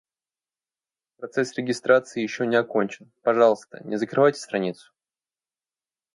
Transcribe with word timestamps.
Процесс 1.17 1.53
регистрации 1.53 2.21
ещё 2.23 2.45
не 2.45 2.55
окончен. 2.55 3.11
Пожалуйста, 3.21 3.83
не 3.83 3.97
закрывайте 3.97 4.39
страницу. 4.39 4.91